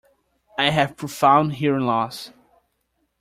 I 0.57 0.71
have 0.71 0.97
profound 0.97 1.53
hearing 1.57 1.85
loss. 1.85 2.31